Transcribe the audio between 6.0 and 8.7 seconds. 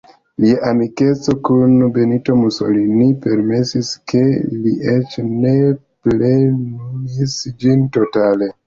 plenumis ĝin totale.